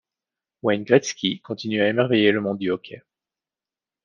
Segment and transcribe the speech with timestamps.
[0.63, 3.03] Wayne Gretzky continue à émerveiller le monde du hockey.